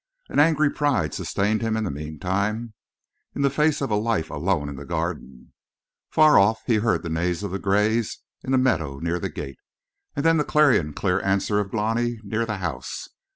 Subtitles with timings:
[0.29, 2.73] An angry pride sustained him in the meantime,
[3.35, 5.53] in the face of a life alone in the Garden.
[6.09, 9.59] Far off, he heard the neigh of the grays in the meadow near the gate,
[10.15, 13.09] and then the clarion clear answer of Glani near the house.